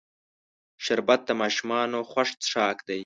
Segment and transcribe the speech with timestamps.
[0.83, 2.99] شربت د ماشومانو خوښ څښاک دی